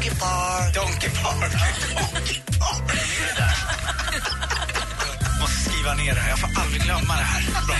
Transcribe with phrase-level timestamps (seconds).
[0.00, 0.74] Donkey Park.
[0.74, 1.52] Donkey Park.
[1.52, 3.00] Donkey Park.
[5.40, 6.30] Måste skriva ner det här.
[6.30, 7.42] Jag får aldrig glömma det här.
[7.66, 7.76] Bra.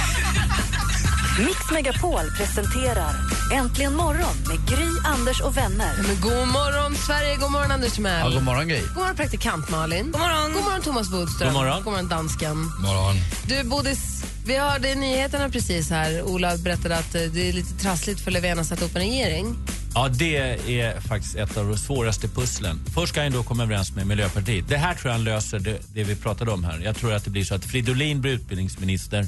[1.46, 3.14] Mix Megapol presenterar
[3.52, 5.92] Äntligen morgon med Gry, Anders och vänner.
[6.06, 7.36] Men god morgon, Sverige!
[7.36, 8.20] God morgon, Anders Timell.
[8.20, 8.80] Ja, god morgon, Gry.
[8.80, 10.10] God morgon, praktikant Malin.
[10.10, 11.48] God morgon, god morgon Thomas Bodström.
[11.48, 11.82] God morgon.
[11.82, 12.56] God morgon, dansken.
[12.56, 13.16] morgon.
[13.48, 16.22] Du, Bodis, vi hörde nyheterna precis här.
[16.22, 19.56] Ola berättade att eh, det är lite trassligt för Löfven att sätta upp en regering.
[19.94, 20.36] Ja, det
[20.80, 22.80] är faktiskt ett av de svåraste pusslen.
[22.94, 24.68] Först ska han då komma överens med Miljöpartiet.
[24.68, 26.80] Det här tror jag han löser, det, det vi pratade om här.
[26.84, 29.26] Jag tror att det blir så att Fridolin blir utbildningsminister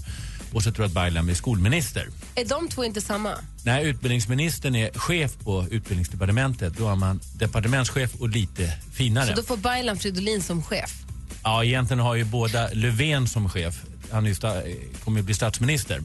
[0.53, 2.09] och så tror jag att Baylan blir skolminister.
[2.35, 3.31] Är de två inte samma?
[3.65, 9.27] När utbildningsministern är chef på utbildningsdepartementet, då har man departementschef och lite finare.
[9.27, 11.03] Så då får Baylan Fridolin som chef.
[11.43, 13.83] Ja, egentligen har ju båda Löfven som chef.
[14.13, 14.63] Han är sta-
[15.05, 16.03] kommer ju bli statsminister.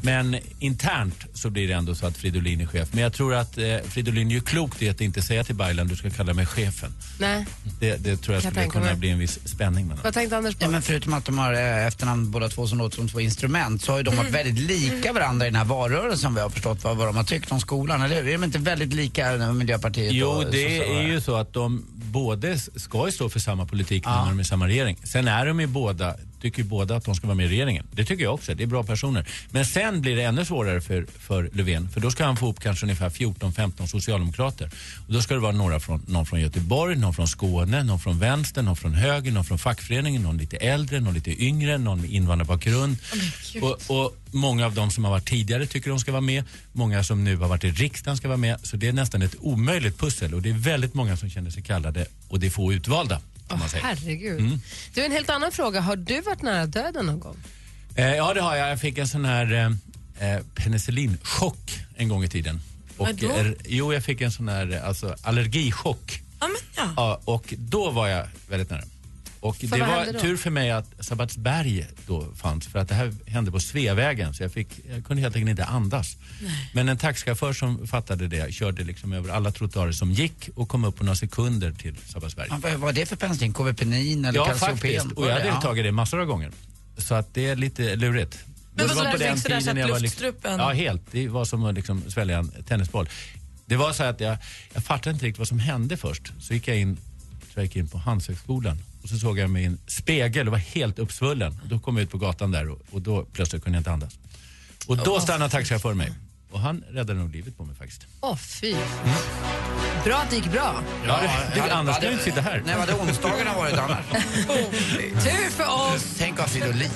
[0.00, 2.88] Men internt så blir det ändå så att Fridolin är chef.
[2.92, 5.96] Men jag tror att eh, Fridolin gör klokt i att inte säga till Baylan du
[5.96, 6.92] ska kalla mig chefen.
[7.20, 7.46] Nej.
[7.80, 8.94] Det, det tror jag Kan skulle kunna mig.
[8.96, 10.64] bli en viss spänning mellan Vad tänkte Anders på?
[10.64, 13.82] Ja, men förutom att de har eh, efternamn båda två som låter som två instrument
[13.82, 16.50] så har ju de varit väldigt lika varandra i den här valrörelsen vad jag har
[16.50, 18.02] förstått vad, vad de har tyckt om skolan.
[18.02, 18.28] Eller hur?
[18.28, 21.00] Är de inte väldigt lika Miljöpartiet Jo, och det sossarna?
[21.00, 24.38] är ju så att de både ska ju stå för samma politik nu när de
[24.38, 24.96] är i samma regering.
[25.04, 27.86] Sen är de ju båda, tycker båda att de ska vara med i regeringen.
[27.92, 29.26] Det tycker jag också, det är bra personer.
[29.50, 32.60] Men sen blir det ännu svårare för, för Löfven, för då ska han få upp
[32.60, 34.70] kanske ungefär 14-15 socialdemokrater.
[35.06, 38.18] Och då ska det vara några från, någon från Göteborg, någon från Skåne, någon från
[38.18, 42.10] vänster, någon från höger, någon från fackföreningen, någon lite äldre, någon lite yngre, någon med
[42.10, 42.96] invandrarbakgrund.
[43.62, 46.44] och, och många av de som har varit tidigare tycker de ska vara med.
[46.72, 48.60] Många som nu har varit i riksdagen ska vara med.
[48.62, 51.62] Så det är nästan ett omöjligt pussel och det är väldigt många som känner sig
[51.62, 53.20] kallade och det är få utvalda.
[53.48, 53.82] Man säga.
[53.84, 54.40] Herregud.
[54.40, 54.60] Mm.
[54.94, 55.80] Du, en helt annan fråga.
[55.80, 57.36] Har du varit nära döden någon gång?
[57.94, 58.70] Eh, ja, det har jag.
[58.70, 62.60] Jag fick en sån här eh, eh, penicillinchock en gång i tiden.
[62.96, 63.28] Och, Vadå?
[63.30, 66.22] eh, jo, jag fick en sån här eh, alltså, allergichock.
[66.40, 66.92] Ja, men ja.
[66.96, 68.84] Ja, och då var jag väldigt nära.
[69.40, 73.50] Och det var tur för mig att Sabbatsberg då fanns för att det här hände
[73.50, 76.16] på Sveavägen så jag, fick, jag kunde helt enkelt inte andas.
[76.72, 80.84] Men en taxichaufför som fattade det körde liksom över alla trottoarer som gick och kom
[80.84, 82.48] upp på några sekunder till Sabbatsberg.
[82.50, 83.52] Ja, vad är det för penicillin?
[83.52, 85.06] KVPenin eller Ja, faktiskt.
[85.12, 85.60] Och jag hade Ja.
[85.60, 86.50] tagit det massor av gånger.
[86.98, 88.38] Så att det är lite lurigt.
[88.74, 90.00] Men Det vad var så på där den fick sådär så tiden att jag var
[90.00, 91.02] luftstrupen- Liksom, ja, helt.
[91.10, 93.08] Det var som att liksom svälja en tennisboll.
[93.66, 94.36] Det var så att jag,
[94.74, 96.32] jag fattade inte riktigt vad som hände först.
[96.40, 96.96] Så gick jag in,
[97.54, 100.58] jag gick in på Handelshögskolan och så såg jag mig i en spegel och var
[100.58, 101.60] helt uppsvullen.
[101.62, 103.90] Och då kom jag ut på gatan där och, och då plötsligt kunde jag inte
[103.90, 104.18] andas.
[104.86, 106.12] Och då stannade taxichauffören mig.
[106.50, 108.06] Och han räddade nog livet på mig faktiskt.
[108.20, 108.74] Åh, fy.
[110.04, 110.82] Bra att det gick bra.
[111.06, 111.20] Ja,
[111.54, 112.62] det, hade- annars skulle jag inte sitta här.
[112.66, 114.04] Nej, vad hade onsdagarna varit annars?
[115.24, 116.14] Tur för oss.
[116.18, 116.90] Tänk ha Fridolin.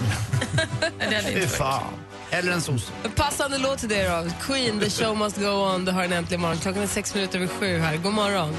[1.35, 1.93] Fy fan.
[2.31, 2.63] Eller en.
[3.05, 4.31] En passande låt till det då.
[4.41, 5.85] Queen, The show must go on.
[5.85, 6.59] Du har en äntligen morgon.
[6.59, 7.97] Klockan är sex minuter över sju här.
[7.97, 8.55] God morgon.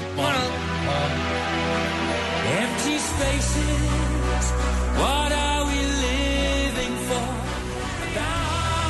[2.52, 4.52] Empty spaces,
[4.98, 7.26] what are we living for?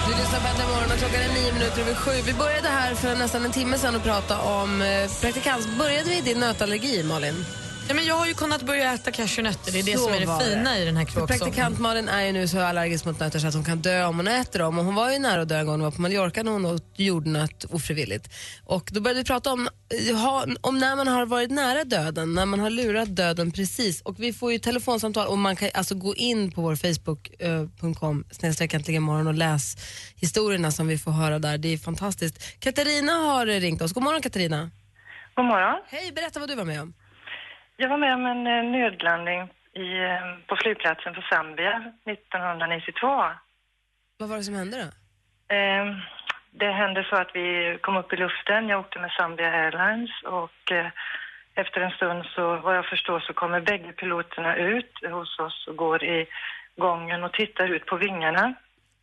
[0.07, 2.11] Du lyssnar på Äntligen morgon och klockan är nio minuter över sju.
[2.27, 5.69] Vi började här för nästan en timme sedan att prata om eh, praktikant.
[5.79, 7.45] Började vi i din nötallergi, Malin?
[7.89, 9.73] Ja, men jag har ju kunnat börja äta cashewnötter.
[9.73, 10.45] Det är det Så som är det det.
[10.45, 11.27] fina i den här kråksången.
[11.29, 14.17] praktikant Malin är ju nu så allergisk mot nötter så att hon kan dö om
[14.17, 14.79] hon äter dem.
[14.79, 16.65] Och hon var ju nära att dö en gång hon var på Mallorca när hon
[16.67, 18.29] åt jordnöt ofrivilligt.
[18.65, 19.69] Och då började vi prata om,
[20.09, 24.01] eh, om när man har varit nära döden, när man har lurat döden precis.
[24.03, 28.75] Och vi får ju telefonsamtal och man kan alltså gå in på vår facebook.com snedstreck
[28.75, 29.77] äntligen morgon och läs
[30.17, 31.59] historierna som vi får höra där.
[31.59, 32.61] Det är fantastiskt.
[32.61, 33.93] Katarina har ringt oss.
[33.93, 34.71] God morgon Katarina.
[35.35, 35.83] God morgon.
[35.89, 36.93] Hej, berätta vad du var med om.
[37.83, 39.41] Jag var med om en eh, nödlandning
[39.73, 43.07] i, eh, på flygplatsen för Zambia 1992.
[44.19, 44.89] Vad var det som hände då?
[45.55, 45.87] Eh,
[46.51, 48.69] det hände så att vi kom upp i luften.
[48.69, 50.87] Jag åkte med Zambia Airlines och eh,
[51.55, 55.77] efter en stund så, vad jag förstår, så kommer bägge piloterna ut hos oss och
[55.77, 56.27] går i
[56.77, 58.55] gången och tittar ut på vingarna.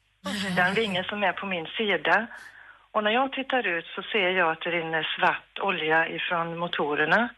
[0.55, 2.27] Den vingen som är på min sida.
[2.91, 7.29] Och när jag tittar ut så ser jag att det rinner svart olja ifrån motorerna.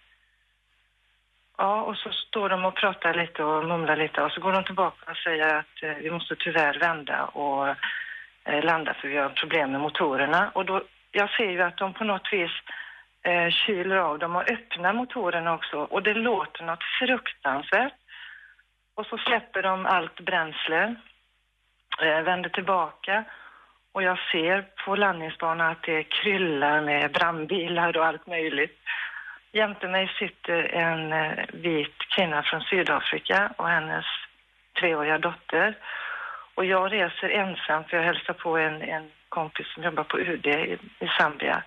[1.63, 4.63] Ja, och så står de och pratar lite och mumlar lite och så går de
[4.63, 7.67] tillbaka och säger att eh, vi måste tyvärr vända och
[8.45, 10.51] eh, landa för vi har problem med motorerna.
[10.53, 12.51] Och då, jag ser ju att de på något vis
[13.23, 17.93] eh, kyler av dem och öppnar motorerna också och det låter något fruktansvärt.
[18.95, 20.95] Och så släpper de allt bränsle,
[22.01, 23.23] eh, vänder tillbaka
[23.91, 28.77] och jag ser på landningsbanan att det kryllar med brandbilar och allt möjligt.
[29.53, 34.06] Jämte mig sitter en eh, vit kvinna från Sydafrika och hennes
[34.80, 35.77] treåriga dotter.
[36.56, 40.45] Och jag reser ensam för jag hälsar på en, en kompis som jobbar på UD
[40.48, 41.63] i, i Zambia.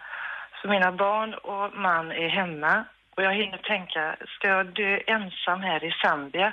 [0.63, 2.85] Så mina barn och man är hemma
[3.17, 6.53] och jag hinner tänka, ska jag dö ensam här i Zambia?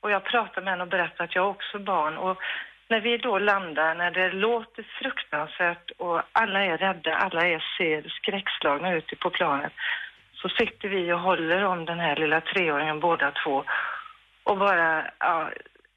[0.00, 2.16] Och jag pratar med henne och berättar att jag har också barn.
[2.16, 2.38] Och
[2.88, 8.08] när vi då landar, när det låter fruktansvärt och alla är rädda, alla är ser
[8.08, 9.72] skräckslagna ute på planet,
[10.42, 13.64] så sitter vi och håller om den här lilla treåringen båda två
[14.44, 15.50] och bara, ja,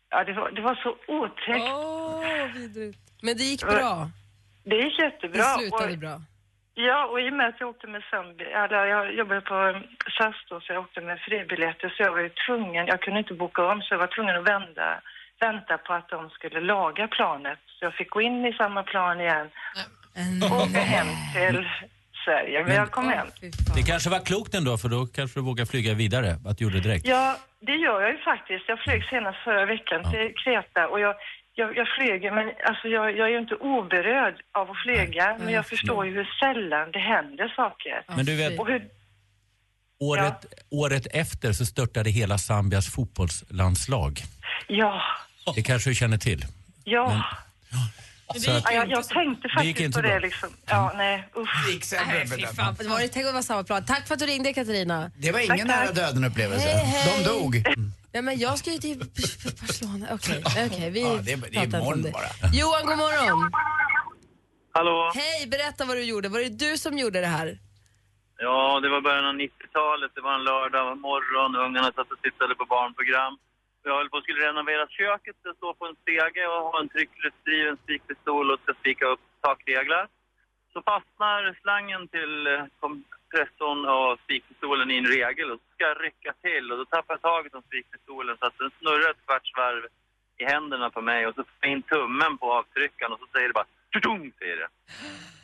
[0.09, 1.71] ja det, var, det var så otäckt.
[1.73, 2.99] Åh, vidrigt.
[3.21, 4.09] Men det gick bra.
[4.63, 5.43] Det gick jättebra.
[5.43, 6.21] Det slutade och, bra.
[6.73, 9.81] Ja, och i och med att jag åkte med Zambia, eller jag jobbade på
[10.17, 13.33] SAS då, så jag åkte med fribiljetter, så jag var ju tvungen, jag kunde inte
[13.33, 15.01] boka om, så jag var tvungen att vända,
[15.39, 17.59] vänta på att de skulle laga planet.
[17.65, 19.49] Så jag fick gå in i samma plan igen
[20.43, 21.67] och åka hem till
[22.25, 22.63] Sverige.
[22.63, 23.27] Men, jag kom hem.
[23.75, 26.75] Det kanske var klokt ändå för då kanske du vågar flyga vidare, att du gjorde
[26.79, 27.05] det direkt.
[27.07, 27.37] Ja,
[27.67, 28.63] det gör jag ju faktiskt.
[28.67, 31.15] Jag flög senast förra veckan till Kreta och jag,
[31.55, 35.53] jag, jag flyger, men alltså jag, jag är ju inte oberörd av att flyga, men
[35.53, 38.03] jag förstår ju hur sällan det händer saker.
[38.17, 38.81] Men du vet- Och hur,
[39.99, 44.19] Året, året efter så störtade hela Zambias fotbollslandslag.
[44.67, 45.01] ja,
[45.55, 46.45] Det kanske du känner till.
[46.83, 47.23] ja.
[48.33, 50.19] Så att, ja jag, tänkte Det faktiskt inte på det bra.
[50.19, 50.49] liksom.
[50.65, 51.65] Ja, nej, usch.
[51.67, 52.75] Det gick sämre för dem.
[52.79, 53.85] Det var det, tänk att det var samma plan.
[53.85, 55.11] Tack för att du ringde Katarina.
[55.17, 56.67] Det var ingen nära döden upplevelse.
[56.67, 57.23] Hej, hej.
[57.23, 57.63] De dog.
[58.15, 58.97] Ja, men jag ska ju till
[59.61, 60.05] Barcelona.
[60.11, 62.11] Okej, okej, vi Ja, det är- det är pratar inte om imorgon det.
[62.11, 62.29] bara.
[62.59, 63.51] Johan, god morgon.
[64.77, 65.11] Hallå?
[65.15, 66.27] Hej, berätta vad du gjorde.
[66.29, 67.47] Var det du som gjorde det här?
[68.37, 70.11] Ja, det var början av 90-talet.
[70.15, 71.55] Det var en lördag morgon.
[71.65, 73.33] Ungarna satt och tittade på barnprogram.
[73.87, 75.35] Jag höll på att skulle renovera köket.
[75.43, 80.07] Jag står på en stege och har en tryckluftdriven spikpistol och ska spika upp takreglar.
[80.73, 86.03] Så fastnar slangen till eh, kompressorn och spikpistolen i en regel och så ska jag
[86.03, 89.51] rycka till och då tappar jag taget om spikpistolen så att den snurrar ett kvarts
[89.57, 89.83] varv
[90.37, 93.47] i händerna på mig och så får jag in tummen på avtryckaren och så säger
[93.47, 94.69] det bara tudung, säger det.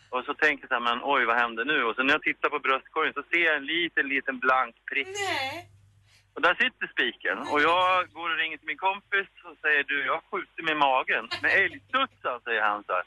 [0.09, 1.83] Och så tänker jag så här, men oj vad händer nu?
[1.83, 5.07] Och så när jag tittar på bröstkorgen så ser jag en liten, liten blank prick.
[6.33, 7.37] Och där sitter spiken.
[7.39, 10.73] Och jag går och ringer till min kompis och säger du, jag skjuter skjutit mig
[10.73, 11.27] i magen.
[11.41, 13.03] Med älgstudsar, säger han så här.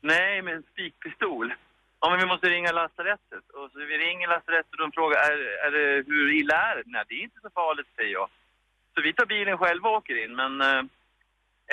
[0.00, 1.54] Nej, med en spikpistol.
[2.00, 3.50] Ja, men vi måste ringa lasarettet.
[3.50, 6.82] Och så vi ringer lasarettet och de frågar, är, är det, hur illa är det?
[6.86, 8.28] Nej, det är inte så farligt, säger jag.
[8.94, 10.82] Så vi tar bilen själva och åker in, men eh,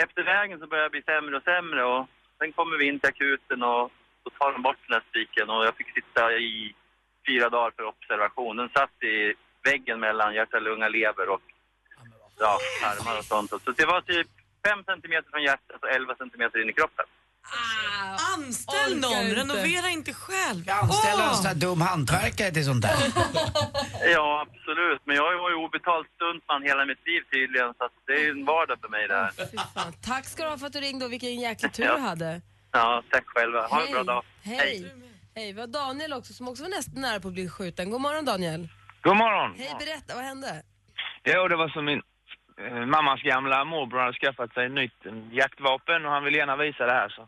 [0.03, 1.83] efter vägen så börjar det bli sämre och sämre.
[1.83, 2.07] Och
[2.37, 3.91] sen kommer vi in till akuten och
[4.23, 6.75] då tar de bort den här spiken och jag fick sitta i
[7.27, 8.57] fyra dagar för observation.
[8.57, 9.33] Den satt i
[9.69, 11.41] väggen mellan hjärta, lunga, lever och
[12.39, 13.49] ja, tarmar och sånt.
[13.49, 14.27] Så det var typ
[14.67, 17.05] 5 centimeter från hjärtat och 11 centimeter in i kroppen.
[18.35, 19.35] Anställ Orkar någon, inte.
[19.41, 20.63] renovera inte själv.
[20.69, 21.35] Anställa en Åh!
[21.35, 22.95] sån här dum hantverkare till sånt där.
[24.15, 25.01] Ja, absolut.
[25.05, 28.29] Men jag var ju obetald stuntman hela mitt liv tydligen, så att det är ju
[28.29, 29.31] en vardag för mig där.
[29.51, 29.93] Fy fan.
[30.01, 31.95] Tack ska du ha för att du ringde och vilken jäkla tur Ja.
[31.95, 32.41] du hade.
[32.71, 33.67] Ja, tack själva.
[33.67, 34.23] Ha en bra dag.
[34.43, 34.91] Hej.
[35.35, 35.53] Hej.
[35.53, 37.89] Vi har Daniel också som också var nästan nära på att bli skjuten.
[37.89, 38.67] God morgon Daniel.
[39.05, 39.55] God morgon.
[39.57, 40.63] Hej, berätta, vad hände?
[41.23, 42.01] Jo, det var som min
[42.57, 46.55] eh, mammas gamla morbror hade skaffat sig ett nytt eh, jaktvapen och han ville gärna
[46.55, 47.27] visa det här så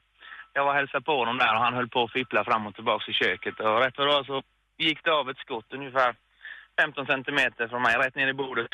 [0.54, 2.76] jag var och hälsade på honom där och han höll på att fippla fram och
[2.76, 4.44] tillbaka i köket och rätt vad det var så
[4.78, 6.16] gick det av ett skott ungefär
[6.82, 8.68] 15 centimeter från mig, rätt ner i bordet.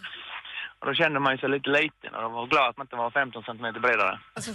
[0.78, 2.96] och då kände man ju sig lite liten och jag var glad att man inte
[2.96, 4.18] var 15 centimeter bredare.
[4.34, 4.52] Alltså,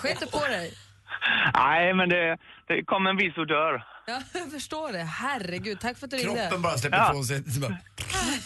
[0.00, 0.72] sket du på dig?
[1.54, 3.91] Nej, men det, det kom en viss odör.
[4.06, 4.98] Ja, jag förstår det.
[4.98, 6.40] Herregud, tack för att du ringde.
[6.40, 7.10] Kroppen bara släpper Ja.
[7.10, 7.44] ifrån sig.
[7.50, 7.78] Så bara,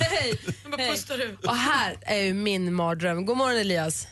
[0.00, 0.38] Hej.
[0.78, 1.36] Hej.
[1.46, 3.26] Och här är ju min mardröm.
[3.26, 4.08] God morgon Elias.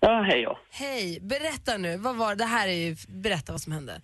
[0.00, 0.60] Ja, hej ja.
[0.70, 1.96] Hej, berätta nu.
[1.96, 4.00] Vad var det här är ju, berätta vad som hände.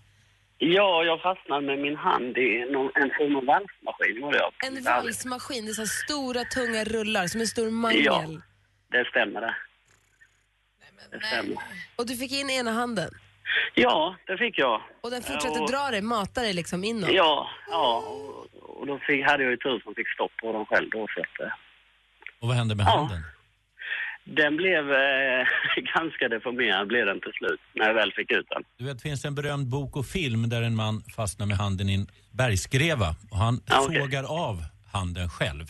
[0.59, 4.23] Ja, jag fastnade med min hand i någon, en form av valsmaskin.
[4.23, 4.53] Var jag.
[4.77, 8.03] En valsmaskin, det är så här stora tunga rullar som en stor mangel.
[8.05, 8.27] Ja,
[8.91, 9.55] det stämmer det.
[11.11, 11.57] Det stämmer.
[11.97, 13.11] Och du fick in ena handen.
[13.75, 14.83] Ja, det fick jag.
[15.01, 17.11] Och den fortsatte och, dra dig, mata dig liksom inåt.
[17.13, 18.05] Ja, ja.
[18.07, 21.07] Och, och då fick, hade jag ju tur som fick stopp på dem själv då.
[21.15, 21.53] Så att, eh,
[22.41, 22.91] Och vad hände med Ja.
[22.99, 23.23] handen?
[24.27, 25.47] den blev eh,
[25.95, 28.63] ganska deformerad blev den till slut när jag väl fick ut den.
[28.79, 31.89] Du vet, det finns en berömd bok och film där en man fastnar med handen
[31.89, 34.01] i en bergskreva och han Ja, okej.
[34.01, 34.57] sågar av
[34.93, 35.65] handen själv.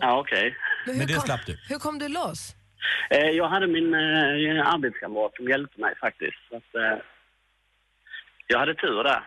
[0.00, 0.56] Ja, okej.
[0.86, 1.58] Men, Men hur det kom, slapp du.
[1.68, 2.56] Hur kom du loss?
[3.10, 6.38] Eh, jag hade min eh, arbetskamrat som hjälpte mig faktiskt.
[6.48, 6.98] Så att, eh,
[8.46, 9.22] jag hade tur där.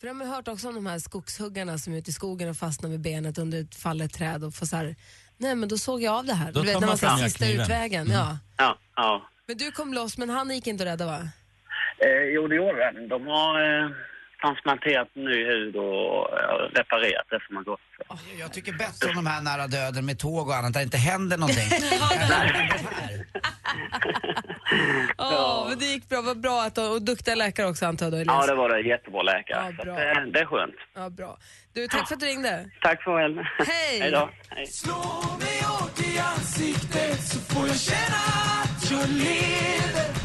[0.00, 2.56] För de har hört också om de här skogshuggarna som är ute i skogen och
[2.56, 4.96] fastnar med benet under ett fallet träd och får så här,
[5.36, 6.52] nej men då såg jag av det här.
[6.52, 7.62] Då du vet när man fram sista kniven.
[7.62, 8.06] utvägen.
[8.06, 8.12] Mm.
[8.12, 8.38] Ja.
[8.56, 9.28] Ja, ja.
[9.46, 11.20] Men du kom loss, men han gick inte att rädda va?
[11.98, 13.08] Eh, jo, det gjorde den.
[13.08, 13.90] De har eh,
[14.40, 16.28] transplanterat ny hud och
[16.78, 17.80] reparerat det som har gått.
[18.38, 20.96] Jag tycker bäst om de här nära döden med tåg och annat där det inte
[20.96, 21.68] händer någonting.
[25.18, 26.22] Ja, men det gick bra.
[26.22, 28.26] Vad bra att och duktiga läkare också antar jag?
[28.26, 28.80] Ja, det var det.
[28.88, 29.74] Jättebra läkare.
[29.78, 29.94] Ja, bra.
[30.02, 30.74] eh, det är skönt.
[30.94, 31.38] Ja, bra.
[31.72, 32.70] Du, tack för att du ringde.
[32.82, 33.44] Tack för väl.
[33.58, 34.00] Hej!
[34.00, 34.30] Hej då.
[34.48, 34.66] Hej.
[35.40, 38.16] mig hårt i ansiktet så får jag känna
[38.62, 40.19] att jag lever.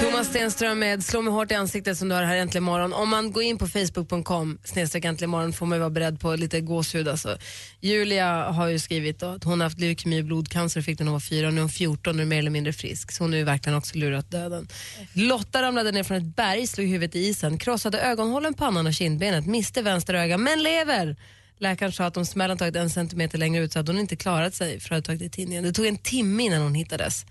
[0.00, 2.92] Thomas Stenström med Slå mig hårt i ansiktet som du har här äntligen morgon.
[2.92, 6.36] Om man går in på facebook.com snedstreck äntligen morgon får man ju vara beredd på
[6.36, 7.38] lite gåshud alltså.
[7.80, 11.04] Julia har ju skrivit då att hon har haft leukemi och blodcancer och fick den
[11.04, 13.12] när hon var fyra och nu är hon 14 och är mer eller mindre frisk.
[13.12, 14.68] Så hon har ju verkligen också lurat döden.
[15.12, 19.46] Lotta ramlade ner från ett berg, slog huvudet i isen, krossade ögonhålen, pannan och kindbenet,
[19.46, 21.16] miste vänster öga men lever.
[21.58, 24.54] Läkaren sa att om smällen tagit en centimeter längre ut så hade hon inte klarat
[24.54, 25.64] sig för att ha tagit det i tidningen.
[25.64, 27.26] Det tog en timme innan hon hittades.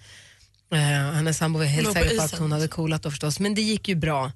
[0.74, 3.62] Uh, hennes sambo var helt säker på att hon hade coolat då förstås, men det
[3.62, 4.32] gick ju bra.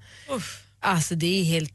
[0.79, 1.73] Alltså det är helt.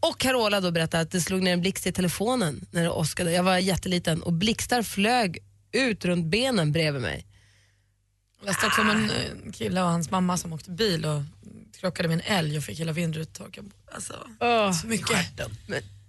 [0.00, 3.32] Och Carola då berättade att det slog ner en blixt i telefonen när det åskade.
[3.32, 5.38] Jag var jätteliten och blixtar flög
[5.72, 7.26] ut runt benen bredvid mig.
[8.40, 11.22] Jag läste också om en eh, kille och hans mamma som åkte bil och
[11.80, 13.70] krockade med en älg och fick hela vindrutan torkad.
[13.94, 14.14] Alltså,
[14.72, 15.08] så mycket.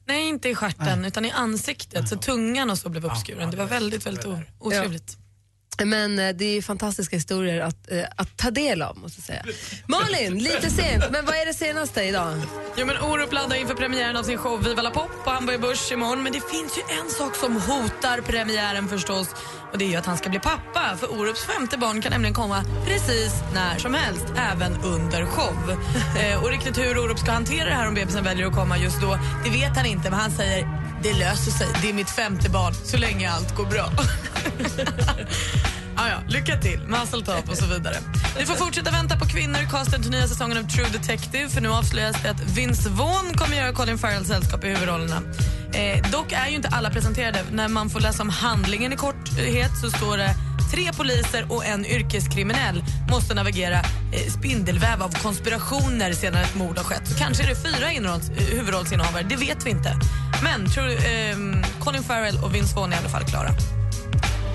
[0.08, 2.10] Nej, inte i stjärten utan i ansiktet.
[2.10, 3.51] Så tungan och så blev uppskuren.
[3.51, 4.25] Det var väldigt, väldigt
[4.60, 5.17] otrevligt.
[5.84, 9.55] Men eh, det är fantastiska historier att, eh, att ta del av måste jag säga.
[9.88, 12.41] Malin, lite sent, men vad är det senaste idag?
[12.77, 15.91] Jo, men Orup laddar inför premiären av sin show Viva la Pop på Hamburger Börs
[15.91, 16.24] imorgon.
[16.24, 19.27] Men det finns ju en sak som hotar premiären förstås.
[19.72, 20.98] Och det är ju att han ska bli pappa.
[21.00, 25.77] För Orups femte barn kan nämligen komma precis när som helst, även under show.
[26.20, 29.01] eh, och riktigt hur Orup ska hantera det här om bebisen väljer att komma just
[29.01, 30.10] då, det vet han inte.
[30.10, 31.68] Men han säger, det löser sig.
[31.82, 33.90] Det är mitt femte barn, så länge allt går bra.
[35.98, 37.96] Ah, ja, lycka till, muscle top och så vidare.
[38.40, 41.62] Ni får fortsätta vänta på kvinnor i casten till nya säsongen av True Detective för
[41.62, 45.22] nu avslöjas det att Vince Vaughn kommer göra Colin Farrells sällskap i huvudrollerna.
[45.74, 47.40] Eh, dock är ju inte alla presenterade.
[47.52, 50.36] När man får läsa om handlingen i korthet så står det
[50.72, 53.80] tre poliser och en yrkeskriminell måste navigera
[54.14, 57.08] eh, spindelväv av konspirationer sedan ett mord har skett.
[57.08, 59.96] Så kanske är det fyra inrolls, huvudrollsinnehavare, det vet vi inte.
[60.44, 61.36] Men tror, eh,
[61.80, 63.50] Colin Farrell och Vince Vaughn är i alla fall klara.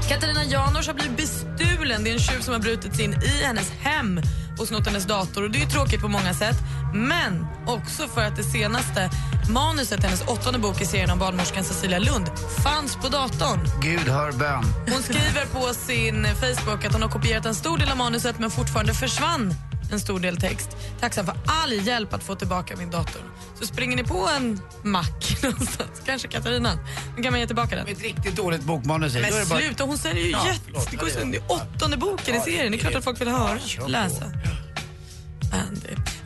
[0.08, 2.04] Katarina Janouch har blivit bestulen.
[2.04, 4.20] Det är en tjuv som har brutit sig in i hennes hem
[4.60, 5.42] och snott hennes dator.
[5.42, 6.56] Och Det är ju tråkigt på många sätt,
[6.94, 9.10] men också för att det senaste
[9.50, 12.30] manuset hennes åttonde bok i serien om barnmorskan Cecilia Lund
[12.64, 13.60] fanns på datorn.
[13.82, 14.64] Gud hör bön.
[14.92, 18.50] Hon skriver på sin Facebook att hon har kopierat en stor del av manuset men
[18.50, 19.54] fortfarande försvann
[19.92, 20.76] en stor del text.
[21.00, 23.22] Tacksam för all hjälp att få tillbaka min dator.
[23.60, 26.78] Så springer ni på en mack någonstans, kanske Katarina,
[27.16, 27.86] då kan man ge tillbaka den.
[27.86, 29.14] Ett riktigt dåligt bokmanus.
[29.14, 30.96] Men bara- sluta, hon säger ju Ja, jätte...
[31.24, 32.72] Det är åttonde boken i serien.
[32.72, 34.24] Det är klart att folk vill höra, läsa.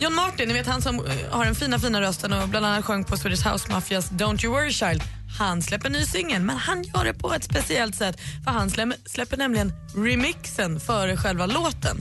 [0.04, 2.84] John Martin, ni vet han som eh, har den fina fina rösten och bland annat
[2.84, 5.02] sjöng på Swedish House Mafias Don't You Worry Child.
[5.38, 8.20] Han släpper en ny singel, men han gör det på ett speciellt sätt.
[8.44, 11.96] För Han släpper, släpper nämligen remixen före själva låten.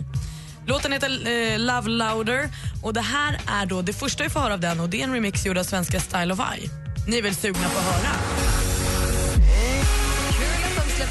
[0.66, 2.50] Låten heter eh, Love Louder
[2.84, 5.04] och det här är då det första vi får höra av den och det är
[5.04, 6.70] en remix gjord av svenska Style of I.
[7.08, 8.63] Ni är väl sugna på att höra?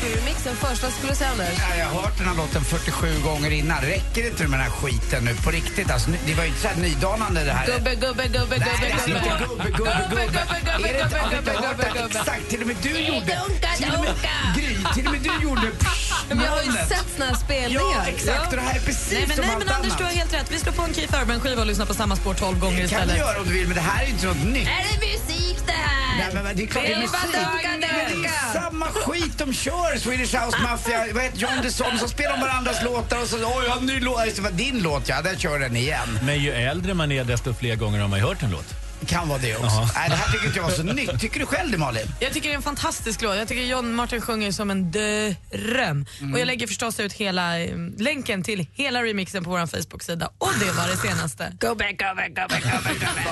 [0.02, 0.82] Remixen först.
[0.82, 1.49] Vad skulle du säga Anders?
[1.71, 3.80] Ja, jag har hört den här låten 47 gånger innan.
[3.80, 5.35] Räcker det inte med den här skiten nu?
[5.44, 6.11] På riktigt alltså.
[6.26, 7.66] Det var ju inte så här nydanande det här.
[7.66, 9.47] Gubbe, gubbe, gubbe, Nej, gubbe, är inte gubbe.
[9.49, 10.56] gubbe, gubbe, gubbe.
[10.66, 12.00] gubbe, Är det inte- har du inte gubbe, hört gubbe, det?
[12.02, 12.18] gubbe.
[12.21, 13.40] Exakt, till och med du gjorde.
[13.78, 14.14] Till och med.
[14.56, 15.62] Gry, till och med du gjorde
[16.28, 17.82] Men jag har ju sett såna här spelningar.
[17.82, 18.47] Ja, exakt.
[18.50, 20.32] Och det här är precis Nej men, som nej, allt men Anders, du har helt
[20.35, 20.47] rätt.
[20.50, 23.02] Vi slår på en Keith Urban-skiva och lyssnar på samma spår 12 gånger Det kan
[23.02, 23.14] istället.
[23.14, 24.68] du göra om du vill, men det här är ju inte något nytt.
[24.68, 26.01] Är det musik det här?
[26.19, 27.19] Nej, men det är klart det är musik.
[27.23, 29.99] dunka, Men det är samma skit de kör.
[29.99, 33.42] Swedish House Mafia, vad heter John Desson, så spelar de varandras låtar och så oj,
[33.64, 34.37] jag har en ny låt.
[34.37, 36.19] Det var din låt ja, där kör den igen.
[36.23, 38.75] Men ju äldre man är desto fler gånger har man ju hört en låt.
[39.07, 39.66] Kan vara det också.
[39.66, 39.88] Jaha.
[39.95, 41.21] Nej, det här tycker inte jag var så nytt.
[41.21, 42.07] Tycker du själv det Malin?
[42.21, 43.37] Jag tycker det är en fantastisk låt.
[43.37, 46.07] Jag tycker John Martin sjunger som en dröm.
[46.33, 50.31] Och jag lägger förstås ut hela eh, länken till hela remixen på vår Facebook-sida.
[50.38, 51.57] Och det var det senaste.
[51.61, 53.25] Gubbe, gubbe, gubbe, gubbe, gubbe.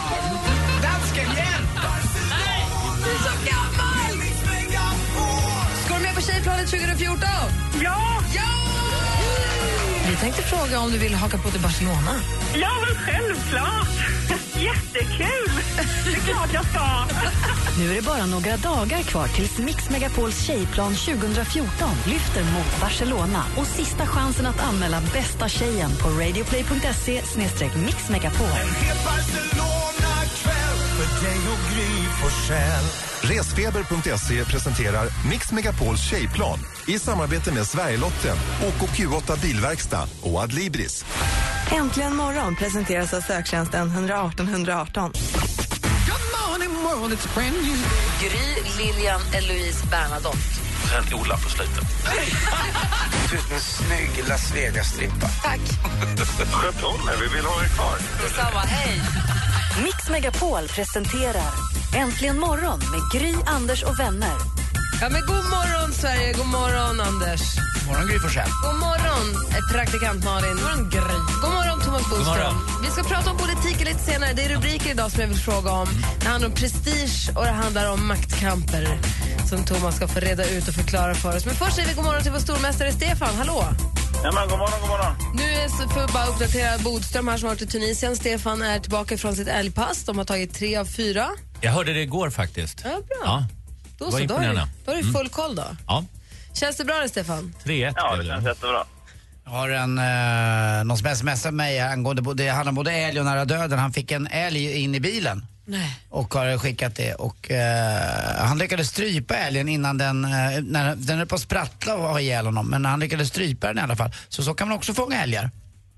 [0.83, 1.70] Dansken igen!
[6.21, 7.29] På Tjejplanet 2014?
[7.83, 7.97] Ja!
[8.35, 8.43] Ja!
[10.09, 12.12] Vi tänkte fråga om du vill haka på till Barcelona.
[12.55, 13.89] Ja, men självklart!
[14.69, 15.50] Jättekul!
[16.05, 17.05] Det är klart jag ska.
[17.79, 23.45] Nu är det bara några dagar kvar tills Mix Megapols tjejplan 2014 lyfter mot Barcelona
[23.57, 27.23] och sista chansen att anmäla bästa tjejen på radioplay.se
[27.87, 28.47] mixmegapol.
[33.23, 36.59] Resfeber.se presenterar Mix Megapols tjejplan
[36.89, 41.05] i samarbete med Sverigelotten, OKQ8 Bilverkstad och Adlibris.
[41.73, 45.12] Äntligen morgon presenteras av söktjänsten 118 118.
[48.21, 50.39] Gry, Lilian, Eloise, Bernadotte.
[50.91, 51.85] Sen Ola på slutet.
[53.31, 55.29] Du är en snygg Las Vegas-strippa.
[55.43, 55.61] Tack.
[56.53, 57.99] Sköt om er, vi vill ha er kvar.
[58.23, 59.00] Detsamma, hej.
[59.85, 64.35] Mix Megapol presenterar Äntligen morgon med Gry, Anders och vänner.
[65.01, 66.33] Ja, men god morgon, Sverige.
[66.33, 67.41] God morgon, Anders.
[67.57, 68.49] God morgon, Gry Forssell.
[68.63, 70.51] God morgon, eh, praktikant Malin.
[70.57, 71.19] God morgon, Gry.
[71.43, 72.27] God morgon, Thomas Bodström.
[72.27, 72.55] morgon.
[72.85, 74.33] Vi ska prata om politik lite senare.
[74.33, 75.89] Det är rubriker idag som jag vill fråga om.
[76.21, 78.99] Det handlar om prestige och det handlar om maktkamper
[79.49, 81.47] som Thomas ska få reda ut och förklara för oss.
[81.47, 83.35] Men först säger vi god morgon till vår stormästare Stefan.
[83.39, 83.65] Hallå!
[84.25, 85.15] Ja, men god morgon, god morgon.
[85.35, 88.17] Nu är så för att bara uppdatera Bodström här som har varit i Tunisien.
[88.17, 90.05] Stefan är tillbaka från sitt älgpass.
[90.05, 91.29] De har tagit tre av fyra.
[91.61, 92.81] Jag hörde det igår faktiskt.
[92.85, 93.17] Ja, bra.
[93.25, 93.45] Ja,
[93.99, 95.65] Då det så, var då har du, då har du full koll då.
[95.87, 96.05] Ja,
[96.55, 97.55] Känns det bra det, Stefan?
[97.65, 98.85] 3-1 Ja, det känns jättebra.
[99.45, 103.25] Jag har en, eh, någon som smsar mig angående det handlar om både älg och
[103.27, 103.79] nära döden.
[103.79, 105.47] Han fick en älg in i bilen.
[105.71, 105.97] Nej.
[106.09, 107.15] och har skickat det.
[107.15, 110.31] Och, eh, han lyckades strypa älgen innan den, eh,
[110.62, 112.71] när, den är på att sprattla och ha ihjäl honom.
[112.71, 114.11] Men han lyckades strypa den i alla fall.
[114.29, 115.50] Så så kan man också fånga älgar.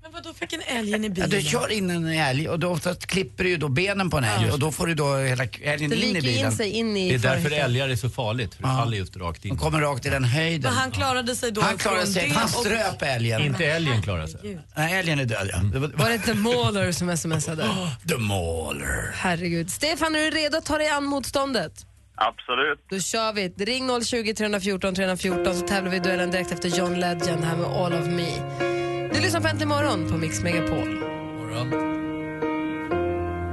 [0.03, 1.29] Men vadå, fick en älg in i Ja, bilen?
[1.29, 4.23] du kör in en älg och då oftast klipper du ju då benen på en
[4.23, 6.45] älg och då får du då hela älgen Det in i bilen.
[6.45, 7.65] in sig in i Det är därför förhytten.
[7.65, 9.49] älgar är så farligt, för det faller just rakt in.
[9.49, 10.61] De kommer rakt i den höjden.
[10.61, 13.41] Men han klarade sig då Han klarade från sig, det han och- ströp älgen.
[13.41, 14.59] Inte älgen klarar sig.
[14.75, 15.57] Nej, älgen är död ja.
[15.73, 17.69] Det var, Var det The Mauler som smsade?
[18.09, 19.11] The Mauler.
[19.15, 19.71] Herregud.
[19.71, 21.85] Stefan, är du redo att ta dig an motståndet?
[22.15, 22.79] Absolut.
[22.89, 23.47] Då kör vi.
[23.65, 27.65] Ring 020 314 314 så tävlar vi i duellen direkt efter John Legend här med
[27.67, 28.82] All of Me.
[29.13, 30.99] Du lyssnar på Äntligen morgon på Mix Megapol.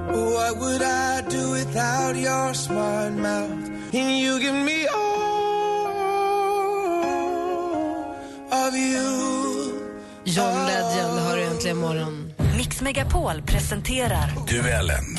[0.08, 3.70] What would I do without your smart mouth?
[3.92, 5.10] And you give me all
[8.68, 9.72] of you.
[10.24, 12.32] John Legend du äntligen morgon.
[12.56, 15.16] Mix Megapol presenterar Duellen.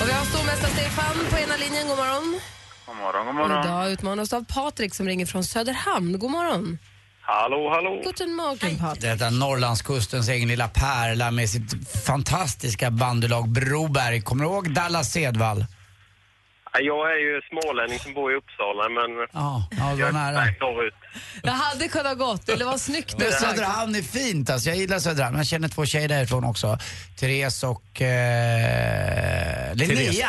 [0.00, 1.88] Och vi har stormästare Stefan på ena linjen.
[1.88, 2.40] God morgon.
[2.90, 3.64] God morgon, god morgon.
[3.64, 6.18] Idag utmanas av Patrik som ringer från Söderhamn.
[6.18, 6.78] God morgon.
[7.20, 8.02] Hallå, hallå.
[8.04, 9.02] Guten Morgen, Patrik.
[9.02, 14.20] Detta är Norrlandskustens egen lilla pärla med sitt fantastiska bandylag Broberg.
[14.22, 15.64] Kommer du ihåg Dallas Sedvall?
[16.80, 20.12] Jag är ju smålänning som bor i Uppsala, men Ja, ja det var jag är
[20.12, 20.44] nära.
[20.44, 20.94] norrut.
[21.42, 22.48] Det hade kunnat gått.
[22.48, 23.32] Eller vad snyggt Men.
[23.32, 24.68] Söderhamn är fint alltså.
[24.68, 25.36] Jag gillar Söderhamn.
[25.36, 26.78] Jag känner två tjejer därifrån också.
[27.20, 29.96] Therese och eh, Linnea.
[29.96, 30.24] Therese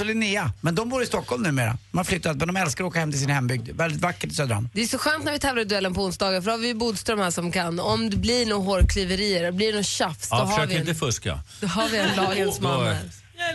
[0.00, 0.52] och Linnea.
[0.60, 1.78] Men de bor i Stockholm numera.
[1.90, 3.68] De har flyttat men de älskar att åka hem till sin hembygd.
[3.76, 4.68] Väldigt vackert i Söderhamn.
[4.74, 6.74] Det är så skönt när vi tävlar i duellen på onsdagar för då har vi
[6.74, 7.80] Bodström här som kan.
[7.80, 10.80] Om det blir några hårklyverier, det blir något tjafs, då, Ja, har försök vi en,
[10.80, 11.40] inte fuska.
[11.60, 12.98] då har vi en lagens man Då, här.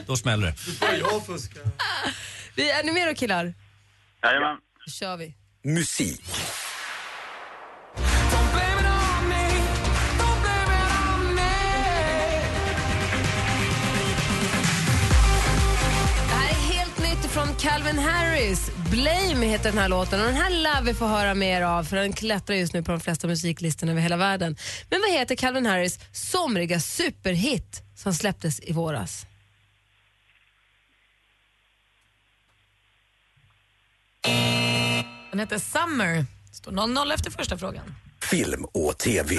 [0.07, 0.53] då smäller det.
[2.55, 3.53] Vi, är ni med då killar?
[4.23, 4.57] Jajamän.
[4.85, 5.35] Då kör vi.
[5.63, 6.21] Musik.
[17.69, 18.71] Calvin Harris.
[18.91, 21.97] Blame heter den här låten och den här lär vi få höra mer av för
[21.97, 24.57] den klättrar just nu på de flesta musiklistorna över hela världen.
[24.89, 29.25] Men vad heter Calvin Harris somriga superhit som släpptes i våras?
[35.31, 36.25] Den heter Summer.
[36.51, 37.95] Står 0-0 efter första frågan.
[38.21, 39.35] Film och TV.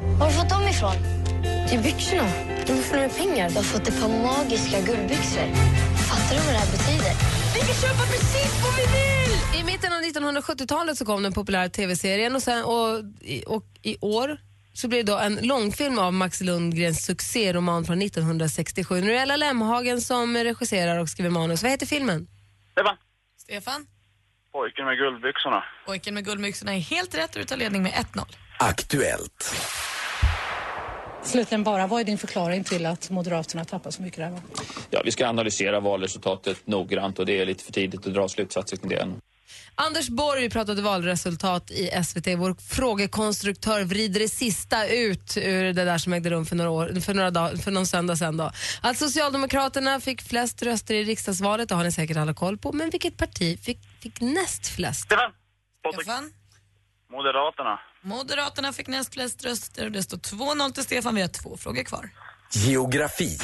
[0.00, 0.94] Var har du fått dem ifrån?
[1.70, 2.28] Det är byxorna.
[2.66, 3.44] De är fulla med pengar.
[3.48, 5.54] Jag har fått ett par magiska guldbyxor.
[6.08, 7.12] Fattar du vad det här betyder?
[7.54, 9.60] Vi kan köpa precis vad vi vill!
[9.60, 13.96] I mitten av 1970-talet så kom den populära tv-serien och, sen, och, i- och i
[14.00, 14.38] år
[14.74, 19.00] så blir det då en långfilm av Max Lundgrens succéroman från 1967.
[19.00, 21.62] Nu är det Ella Lemhagen som regisserar och skriver manus.
[21.62, 22.26] Vad heter filmen?
[22.72, 22.96] Stefan.
[23.42, 23.86] Stefan?
[24.52, 25.64] Pojken med guldbyxorna.
[25.86, 28.24] Pojken med guldbyxorna är helt rätt och du tar ledning med 1-0.
[28.58, 29.54] Aktuellt.
[31.28, 34.40] Slutligen bara, vad är din förklaring till att Moderaterna tappar så mycket där?
[34.90, 38.76] Ja, vi ska analysera valresultatet noggrant och det är lite för tidigt att dra slutsatser
[38.76, 39.20] kring det än.
[39.74, 42.26] Anders Borg pratade valresultat i SVT.
[42.26, 47.00] Vår frågekonstruktör vrider det sista ut ur det där som ägde rum för några år,
[47.00, 48.50] för några dagar, för någon söndag sen då.
[48.82, 52.72] Att Socialdemokraterna fick flest röster i riksdagsvalet, det har ni säkert alla koll på.
[52.72, 55.00] Men vilket parti fick, fick näst flest?
[55.00, 55.32] Stefan.
[55.94, 56.30] Stefan?
[57.12, 57.80] Moderaterna.
[58.02, 61.14] Moderaterna fick näst flest röster och det står 2-0 till Stefan.
[61.14, 62.10] Vi har två frågor kvar.
[62.52, 63.38] Geografi.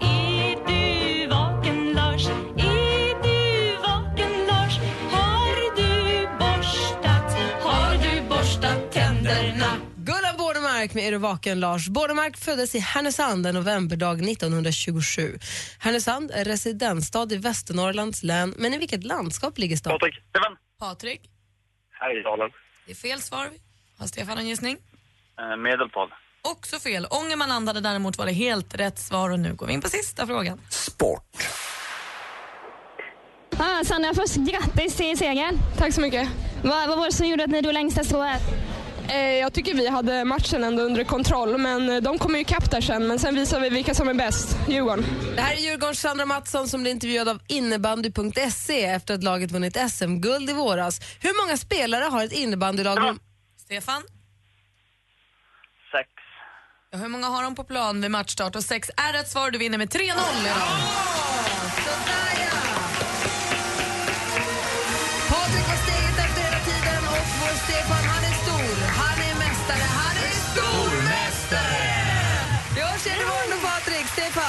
[0.00, 2.26] Är du vaken Lars?
[2.56, 4.78] Är du vaken Lars?
[5.12, 7.32] Har du borstat?
[7.62, 9.66] Har du borstat tänderna?
[9.96, 11.88] Gullan Bornemark med Är du vaken Lars?
[11.88, 15.38] Bornemark föddes i Härnösand en novemberdag 1927.
[15.78, 19.98] Härnösand är residensstad i Västernorrlands län, men i vilket landskap ligger staden?
[19.98, 20.14] Patrik.
[20.80, 21.20] Patrik,
[22.00, 22.50] Härjedalen.
[22.86, 23.50] det är fel svar.
[23.98, 24.76] Har Stefan en gissning?
[25.38, 26.10] Eh, Medelpad.
[26.42, 27.06] Också fel.
[27.10, 30.60] Ångermanland däremot var det helt rätt svar och nu går vi in på sista frågan.
[33.58, 35.58] Ah, Sandra, först grattis till segern.
[35.78, 36.28] Tack så mycket.
[36.62, 38.42] Vad, vad var det som gjorde att ni drog längsta strået?
[39.08, 42.70] Eh, Jag tycker vi hade matchen ändå under kontroll, men eh, de kommer ju ikapp
[42.70, 43.06] där sen.
[43.06, 44.56] Men sen visar vi vilka som är bäst.
[44.68, 45.06] Djurgården.
[45.36, 49.76] Det här är Djurgårdens Sandra Mattsson som blir intervjuad av innebandy.se efter att laget vunnit
[49.90, 51.00] SM-guld i våras.
[51.20, 53.02] Hur många spelare har ett innebandylag?
[53.02, 53.18] med-
[53.64, 54.02] Stefan?
[55.92, 56.08] Sex.
[56.92, 58.56] Ja, hur många har de på plan vid matchstart?
[58.56, 59.50] Och sex är rätt svar.
[59.50, 60.18] Du vinner med 3-0 idag.
[61.86, 62.27] Patrik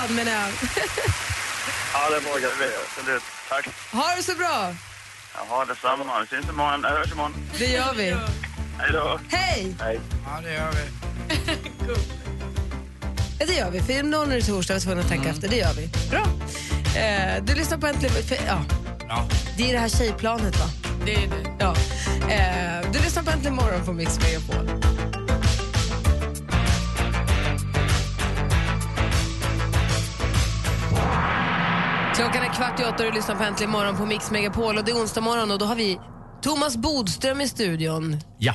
[0.09, 0.49] Stefan menar jag.
[1.93, 2.65] Ja, det vågar vi.
[2.87, 3.23] Absolut.
[3.49, 3.67] Tack.
[3.91, 4.73] Ha det så bra!
[5.35, 6.19] Jaha, detsamma.
[6.21, 6.81] Vi syns imorgon.
[6.83, 7.33] Jag hörs imorgon.
[7.57, 8.15] Det gör vi.
[8.79, 9.19] Hej då.
[9.29, 9.75] Hej!
[9.79, 9.99] Hej.
[10.25, 10.85] Ja, det gör vi.
[13.39, 13.81] Ja, det gör vi.
[13.81, 15.47] För imorgon är det torsdag, jag var tvungen att tänka efter.
[15.47, 15.89] Det gör vi.
[16.09, 16.25] Bra.
[17.01, 18.23] Eh, du lyssnar på Äntligen...
[18.23, 18.61] För, ja.
[19.09, 19.27] Ja.
[19.57, 20.65] Det är det här tjejplanet, va?
[21.05, 21.51] Det är det.
[21.59, 21.75] Ja.
[22.29, 24.98] Eh, du lyssnar på Äntligen morgon på Mix Megapol.
[32.19, 34.77] Klockan är kvart i åtta och du lyssnar på Äntligen morgon på Mix Megapol.
[34.77, 35.99] Och det är onsdag morgon och då har vi
[36.41, 38.17] Thomas Bodström i studion.
[38.39, 38.53] Ja,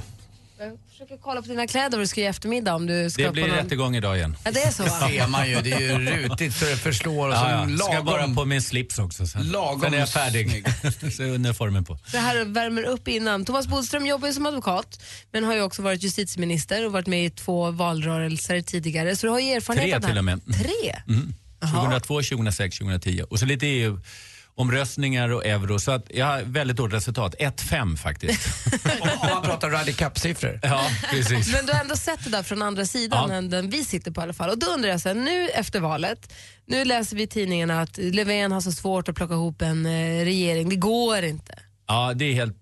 [0.59, 2.75] Jag försöker kolla på dina kläder vad du ska göra i eftermiddag.
[2.75, 3.57] Om du ska det på blir någon...
[3.57, 4.37] rättegång idag igen.
[4.45, 4.89] Ja, det är så va?
[5.09, 5.61] Det ser man ju.
[5.61, 7.29] Det är ju rutigt så det förslår.
[7.29, 7.79] Och så Ja, ja.
[7.79, 8.05] Ska lagom.
[8.07, 9.27] bara på min slips också.
[9.27, 10.65] Sen, Lagom sen är jag färdig.
[11.17, 11.99] så är uniformen på.
[12.13, 13.45] Det här värmer upp innan.
[13.45, 17.25] Thomas Bodström jobbar ju som advokat men har ju också varit justitieminister och varit med
[17.25, 19.17] i två valrörelser tidigare.
[19.17, 20.41] Så du har ju erfarenhet Tre till och med.
[20.45, 20.97] Tre?
[21.09, 21.35] Mm.
[21.73, 21.83] Jaha.
[22.01, 23.23] 2002, 2006, 2010.
[23.31, 25.79] Och så lite EU-omröstningar och euro.
[25.79, 27.35] Så att jag har väldigt dåligt resultat.
[27.39, 28.49] 1-5 faktiskt.
[29.01, 30.61] Om man pratar Ryder Cup-siffror.
[30.63, 31.53] ja, precis.
[31.53, 33.37] Men du har ändå sett det där från andra sidan Ja.
[33.37, 34.51] än den vi sitter på i alla fall.
[34.51, 36.33] Och då undrar jag så här, nu efter valet,
[36.67, 40.25] nu läser vi i tidningarna att Löfven har så svårt att plocka ihop en eh,
[40.25, 40.69] regering.
[40.69, 41.55] Det går inte.
[41.89, 42.57] Ja, det är helt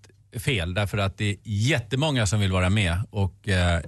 [0.45, 3.79] fel därför att det är jättemånga som vill vara med och eh,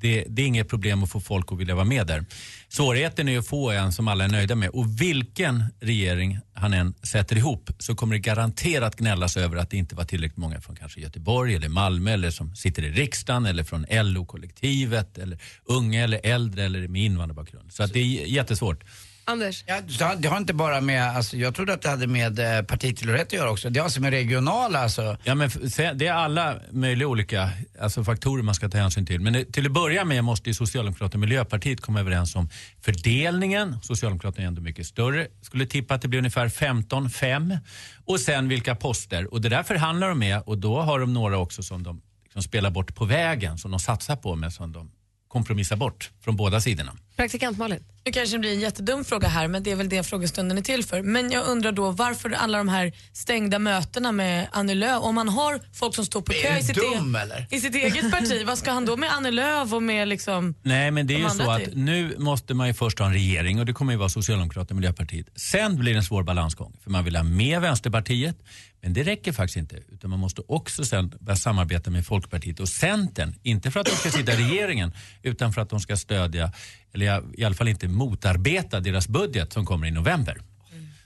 [0.00, 2.24] det, det är inget problem att få folk att vilja vara med där.
[2.70, 6.94] Svårigheten är att få en som alla är nöjda med och vilken regering han än
[7.02, 10.76] sätter ihop så kommer det garanterat gnällas över att det inte var tillräckligt många från
[10.76, 16.20] kanske Göteborg eller Malmö eller som sitter i riksdagen eller från LO-kollektivet eller unga eller
[16.22, 17.72] äldre eller med invandrarbakgrund.
[17.72, 18.84] Så att det är jättesvårt.
[19.28, 19.64] Anders?
[19.66, 22.38] Ja, det har- det har inte bara med, alltså, jag trodde att det hade med
[22.58, 23.70] eh, partitillhörighet att göra också.
[23.70, 25.16] Det har alltså med regionala alltså.
[25.24, 25.50] Ja, men
[25.94, 29.20] det är alla möjliga olika alltså, faktorer man ska ta hänsyn till.
[29.20, 32.48] Men det, till att börja med måste ju Socialdemokraterna och Miljöpartiet komma överens om
[32.80, 33.76] fördelningen.
[33.82, 35.26] Socialdemokraterna är ändå mycket större.
[35.42, 37.58] Skulle tippa att det blir ungefär 15-5.
[38.04, 39.32] Och sen vilka poster.
[39.34, 42.42] Och det där förhandlar de med och då har de några också som de liksom
[42.42, 44.90] spelar bort på vägen, som de satsar på men som de
[45.28, 46.92] kompromissar bort från båda sidorna.
[47.18, 47.84] Praktikant Malin?
[48.04, 50.62] Nu kanske det blir en jättedum fråga här, men det är väl det frågestunden är
[50.62, 51.02] till för.
[51.02, 55.28] Men jag undrar då varför alla de här stängda mötena med Annie Lööf, om man
[55.28, 57.46] har folk som står på kö i sitt, dum, e- eller?
[57.50, 60.54] i sitt eget parti, vad ska han då med Annie Lööf och med liksom...
[60.62, 61.78] Nej, men det är De ju så att till.
[61.78, 64.76] nu måste man ju först ha en regering och det kommer ju vara Socialdemokraterna och
[64.76, 65.26] Miljöpartiet.
[65.36, 68.36] Sen blir det en svår balansgång för man vill ha med Vänsterpartiet.
[68.82, 72.68] Men det räcker faktiskt inte utan man måste också sen börja samarbeta med Folkpartiet och
[72.68, 73.34] Centern.
[73.42, 76.52] Inte för att de ska sitta i regeringen utan för att de ska stödja,
[76.94, 80.40] eller i alla fall inte motarbeta deras budget som kommer i november.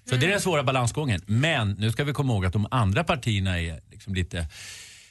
[0.09, 1.21] Så det är den svåra balansgången.
[1.27, 4.47] Men nu ska vi komma ihåg att de andra partierna är liksom lite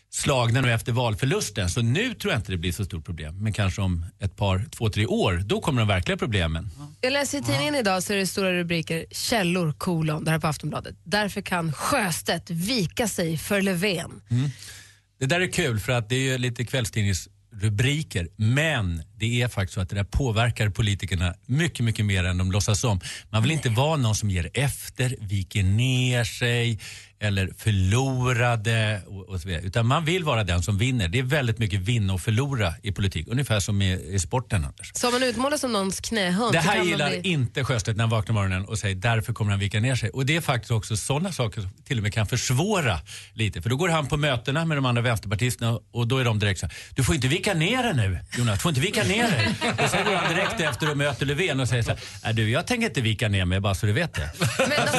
[0.10, 1.70] slagna nu efter valförlusten.
[1.70, 3.44] Så nu tror jag inte det blir så stort problem.
[3.44, 6.70] Men kanske om ett par, två, tre år, då kommer de verkliga problemen.
[7.02, 10.48] Jag läser i tidningen idag så är det stora rubriker källor kolon, det här på
[10.48, 10.96] Aftonbladet.
[11.04, 14.22] Därför kan Sjöstedt vika sig för Löfven.
[14.30, 14.50] Mm.
[15.20, 16.66] Det där är kul för att det är ju lite
[17.52, 18.28] kvällstidningsrubriker.
[18.36, 22.52] Men det är faktiskt så att det där påverkar politikerna mycket, mycket mer än de
[22.52, 23.00] låtsas om.
[23.30, 26.80] Man vill inte vara någon som ger efter, viker ner sig,
[27.24, 29.64] eller förlorade och, och så vidare.
[29.64, 31.08] Utan man vill vara den som vinner.
[31.08, 33.28] Det är väldigt mycket vinna och förlora i politik.
[33.30, 34.92] Ungefär som i, i sporten Anders.
[34.94, 37.22] Så om man utmålas som någons knähund Det här gillar bli...
[37.32, 40.10] inte Sjöstedt när han vaknar morgonen och säger därför kommer han vika ner sig.
[40.10, 43.00] Och det är faktiskt också sådana saker som till och med kan försvåra
[43.34, 43.62] lite.
[43.62, 46.60] För då går han på mötena med de andra vänsterpartisterna och då är de direkt
[46.60, 49.32] så här, du får inte vika ner dig nu Jonas, du får inte vika ner
[49.32, 49.48] dig.
[49.84, 52.50] och sen går han direkt efter och möter Löfven och säger så här, "Nej, du
[52.50, 54.30] jag tänker inte vika ner mig bara så du vet det.
[54.38, 54.46] så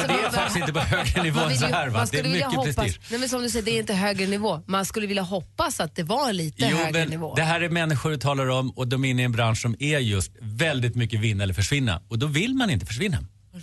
[0.07, 1.87] det är faktiskt inte på högre nivå än så här.
[1.89, 2.07] Va?
[2.17, 2.99] Skulle vilja hoppas, prestige.
[3.11, 4.61] nej men som du säger, det är inte högre nivå.
[4.67, 7.35] Man skulle vilja hoppas att det var lite Jo, högre men nivå.
[7.35, 9.75] det här är människor du talar om och de är inne i en bransch som
[9.79, 12.01] är just väldigt mycket vinna eller försvinna.
[12.09, 13.17] Och då vill man inte försvinna.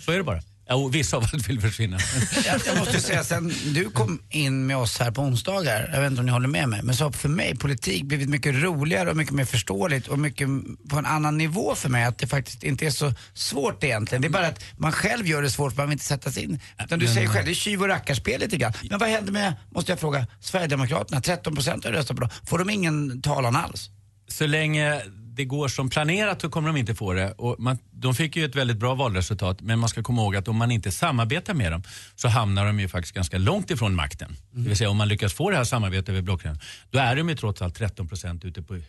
[0.05, 0.41] Så är det bara.
[0.71, 1.97] Ja, och vissa av oss vill försvinna.
[2.45, 6.09] Jag, jag måste säga, sen du kom in med oss här på onsdagar, jag vet
[6.11, 9.09] inte om ni håller med mig, men så har för mig politik blivit mycket roligare
[9.09, 10.47] och mycket mer förståeligt och mycket
[10.89, 12.03] på en annan nivå för mig.
[12.03, 14.21] Att det faktiskt inte är så svårt egentligen.
[14.21, 16.43] Det är bara att man själv gör det svårt för man vill inte sätta sig
[16.43, 16.59] in.
[16.83, 18.73] Utan du Men- säger själv, det är tjuv och rackarspel lite grann.
[18.89, 21.21] Men vad händer med, måste jag fråga, Sverigedemokraterna?
[21.21, 22.29] 13 procent har röstat på dem.
[22.47, 23.89] Får de ingen talan alls?
[24.27, 25.01] så länge
[25.35, 27.31] det går som planerat så kommer de inte få det.
[27.31, 30.47] Och man, de fick ju ett väldigt bra valresultat men man ska komma ihåg att
[30.47, 31.83] om man inte samarbetar med dem
[32.15, 34.35] så hamnar de ju faktiskt ganska långt ifrån makten.
[34.51, 37.29] Det vill säga om man lyckas få det här samarbetet över blockgränsen då är de
[37.29, 38.81] ju trots allt 13 procent ute på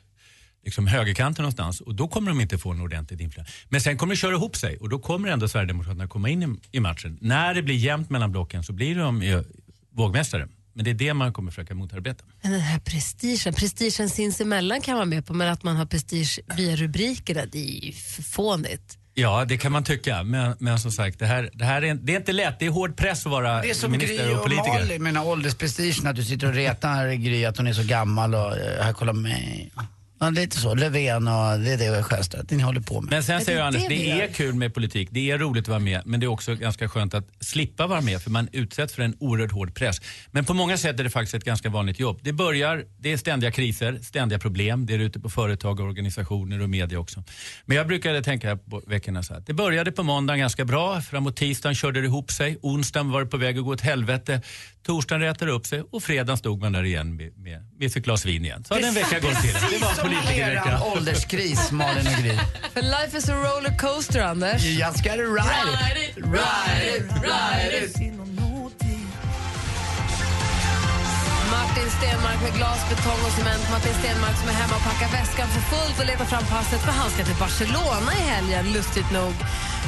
[0.64, 3.50] liksom högerkanten någonstans och då kommer de inte få en ordentligt inflytande.
[3.68, 6.76] Men sen kommer det köra ihop sig och då kommer ändå Sverigedemokraterna komma in i,
[6.76, 7.18] i matchen.
[7.20, 9.44] När det blir jämnt mellan blocken så blir de ju
[9.92, 10.48] vågmästare.
[10.74, 12.24] Men det är det man kommer försöka motarbeta.
[12.42, 16.40] Men den här prestigen, prestigen sinsemellan kan man med på, men att man har prestige
[16.56, 18.98] via rubrikerna, det är ju fånigt.
[19.14, 20.22] Ja, det kan man tycka.
[20.22, 22.58] Men, men som sagt, det, här, det, här är, det är inte lätt.
[22.58, 24.78] Det är hård press att vara Det är som Gry minister och och politiker.
[24.78, 28.56] Malin med åldersprestigen, att du sitter och retar Gry att hon är så gammal och
[28.56, 29.72] eh, här kolla mig.
[30.22, 30.74] Ja, lite så.
[30.74, 33.10] Löfven och det är det Sjöstedt, ni håller på med.
[33.10, 35.68] Men sen säger det Anders, det det är kul med politik, det är roligt att
[35.68, 38.94] vara med, men det är också ganska skönt att slippa vara med för man utsätts
[38.94, 40.00] för en oerhört hård press.
[40.30, 42.18] Men på många sätt är det faktiskt ett ganska vanligt jobb.
[42.22, 46.62] Det börjar, det är ständiga kriser, ständiga problem, det är ute på företag, och organisationer
[46.62, 47.24] och media också.
[47.66, 51.36] Men jag brukade tänka på veckorna så här, det började på måndagen ganska bra, framåt
[51.36, 54.42] tisdagen körde det ihop sig, onsdagen var det på väg att gå åt helvete,
[54.82, 58.24] torsdagen rätade upp sig och fredagen stod man där igen med, med, med ett glas
[58.26, 58.64] vin igen.
[58.68, 59.56] Så hade en vecka gått till.
[59.70, 60.68] Det var politikervecka.
[60.70, 62.38] Eran ålderskris, Malin och Gry.
[62.74, 64.64] För life is a roller coaster, Anders.
[64.64, 65.70] You just gotta ride
[66.02, 66.16] it.
[66.16, 67.96] ride it, ride it.
[71.56, 73.64] Martin Stenmark med glas, betong och cement.
[73.70, 76.92] Martin Stenmark som är hemma och packar väskan för fullt och letar fram passet för
[77.00, 79.34] han ska till Barcelona i helgen, lustigt nog.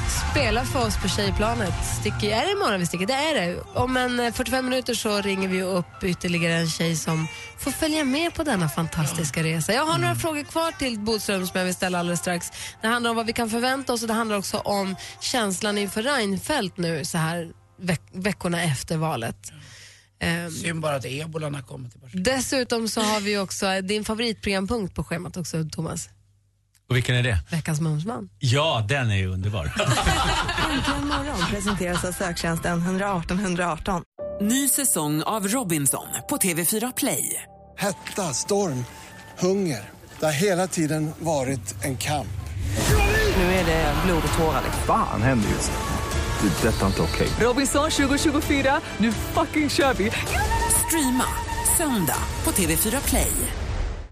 [0.08, 1.74] Spela för oss på tjejplanet.
[2.00, 3.06] Sticker, är det imorgon vi sticker?
[3.06, 3.60] Det är det.
[3.74, 7.26] Om en eh, 45 minuter så ringer vi upp ytterligare en tjej som
[7.58, 9.72] får följa med på denna fantastiska resa.
[9.72, 12.50] Jag har några frågor kvar till Bodström som jag vill ställa alldeles strax.
[12.82, 16.02] Det handlar om vad vi kan förvänta oss och det handlar också om känslan inför
[16.02, 19.52] Reinfeldt nu så här veck- veckorna efter valet.
[20.20, 22.24] Ehm, Synd bara att ebolan har kommit till Barcelona.
[22.36, 26.08] Dessutom så har vi också din favoritprogrampunkt på schemat också, Thomas.
[26.90, 27.38] Och vilken är det?
[27.51, 28.29] Veckans Mumsman.
[28.38, 29.64] Ja, den är ju underbar.
[30.70, 34.03] Äntligen morgon presenteras av söktjänsten 118 118.
[34.40, 37.42] Ny säsong av Robinson på TV4 Play.
[37.79, 38.85] Hetta, storm,
[39.38, 39.81] hunger.
[40.20, 42.29] Det har hela tiden varit en kamp.
[43.37, 44.62] Nu är det blod och tårar.
[44.87, 46.49] Fan händer just nu.
[46.49, 46.68] Det.
[46.68, 47.29] är Detta inte okej.
[47.40, 50.11] Robinson 2024, nu fucking kör vi!
[50.87, 51.25] Streama
[51.77, 53.33] söndag på TV4 Play.